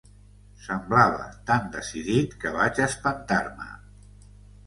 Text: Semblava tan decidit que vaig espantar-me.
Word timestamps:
Semblava 0.67 1.25
tan 1.49 1.67
decidit 1.75 2.33
que 2.45 2.53
vaig 2.57 2.81
espantar-me. 2.87 3.69